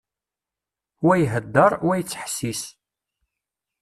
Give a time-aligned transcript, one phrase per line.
[1.05, 2.61] Wa ihedder, wa yettḥessis.